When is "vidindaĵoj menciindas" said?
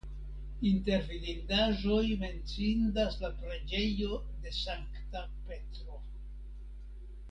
1.09-3.19